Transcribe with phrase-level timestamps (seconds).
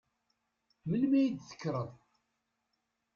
[0.89, 1.89] Melmi i d-tekkreḍ?